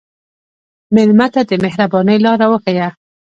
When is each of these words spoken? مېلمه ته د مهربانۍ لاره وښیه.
مېلمه 0.95 1.27
ته 1.33 1.41
د 1.49 1.51
مهربانۍ 1.63 2.17
لاره 2.25 2.45
وښیه. 2.51 2.87